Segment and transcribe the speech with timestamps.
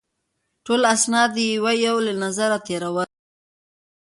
[0.65, 3.09] ټول اسناد یې یو یو له نظره تېرول.